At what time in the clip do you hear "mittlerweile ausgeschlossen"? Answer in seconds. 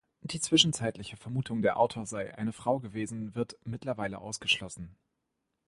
3.65-4.95